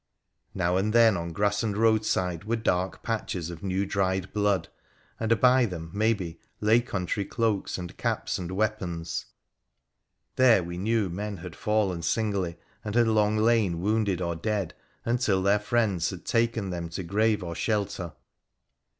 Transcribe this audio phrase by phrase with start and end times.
[0.55, 4.67] Now and then, on grass and roadside, were dark patches of new dried blood,
[5.19, 9.27] and by them, maybe, lay country cloaks and caps and weapons.
[10.37, 14.73] There we knew men had fallen singly, and had long lain wounded or dead,
[15.05, 18.13] until their friends had taken them to grave or shelter.